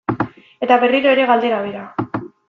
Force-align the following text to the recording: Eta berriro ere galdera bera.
Eta 0.67 0.77
berriro 0.83 1.11
ere 1.17 1.27
galdera 1.33 1.59
bera. 1.67 1.85